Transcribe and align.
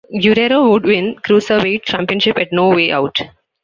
Guerrero 0.19 0.67
would 0.71 0.83
win 0.85 1.13
the 1.13 1.21
Cruiserweight 1.21 1.83
Championship 1.83 2.39
at 2.39 2.51
No 2.51 2.69
Way 2.69 2.91
Out. 2.91 3.19